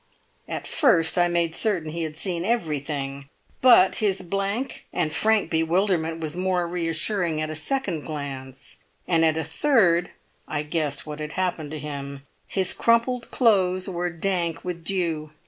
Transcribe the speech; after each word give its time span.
"At 0.47 0.65
first 0.65 1.15
I 1.15 1.27
made 1.27 1.53
certain 1.53 1.91
he 1.91 2.01
had 2.01 2.17
seen 2.17 2.43
everything; 2.43 3.29
but 3.61 3.97
his 4.01 4.23
blank 4.23 4.87
and 4.91 5.13
frank 5.13 5.51
bewilderment 5.51 6.21
was 6.21 6.35
more 6.35 6.67
reassuring 6.67 7.39
at 7.39 7.51
a 7.51 7.53
second 7.53 8.01
glance, 8.05 8.77
and 9.07 9.23
at 9.23 9.37
a 9.37 9.43
third 9.43 10.09
I 10.47 10.63
guessed 10.63 11.05
what 11.05 11.19
had 11.19 11.33
happened 11.33 11.69
to 11.69 11.77
him. 11.77 12.23
His 12.47 12.73
crumpled 12.73 13.29
clothes 13.29 13.87
were 13.87 14.09
dank 14.09 14.65
with 14.65 14.83
dew. 14.83 15.29